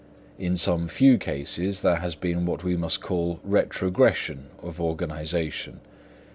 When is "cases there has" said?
1.19-2.15